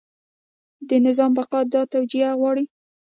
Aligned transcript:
د 0.89 0.91
نظام 1.05 1.31
بقا 1.37 1.59
دا 1.73 1.81
توجیه 1.93 2.29
غواړي. 2.39 2.65